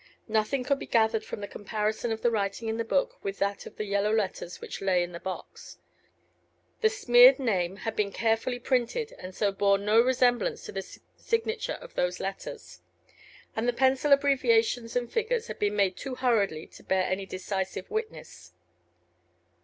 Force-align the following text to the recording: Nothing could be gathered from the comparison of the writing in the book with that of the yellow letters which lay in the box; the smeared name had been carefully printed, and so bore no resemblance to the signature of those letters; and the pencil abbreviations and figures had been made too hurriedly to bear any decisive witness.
Nothing 0.27 0.63
could 0.63 0.79
be 0.79 0.87
gathered 0.87 1.23
from 1.23 1.41
the 1.41 1.47
comparison 1.47 2.11
of 2.11 2.23
the 2.23 2.31
writing 2.31 2.67
in 2.67 2.77
the 2.77 2.83
book 2.83 3.23
with 3.23 3.37
that 3.37 3.67
of 3.67 3.75
the 3.75 3.85
yellow 3.85 4.11
letters 4.11 4.59
which 4.59 4.81
lay 4.81 5.03
in 5.03 5.11
the 5.11 5.19
box; 5.19 5.77
the 6.81 6.89
smeared 6.89 7.37
name 7.37 7.75
had 7.75 7.95
been 7.95 8.11
carefully 8.11 8.57
printed, 8.57 9.13
and 9.19 9.35
so 9.35 9.51
bore 9.51 9.77
no 9.77 10.01
resemblance 10.01 10.65
to 10.65 10.71
the 10.71 10.81
signature 11.17 11.73
of 11.81 11.93
those 11.93 12.19
letters; 12.19 12.81
and 13.55 13.67
the 13.67 13.73
pencil 13.73 14.11
abbreviations 14.11 14.95
and 14.95 15.11
figures 15.11 15.45
had 15.45 15.59
been 15.59 15.75
made 15.75 15.95
too 15.95 16.15
hurriedly 16.15 16.65
to 16.65 16.81
bear 16.81 17.03
any 17.03 17.27
decisive 17.27 17.91
witness. 17.91 18.53